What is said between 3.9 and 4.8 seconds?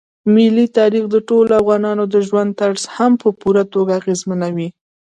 اغېزمنوي.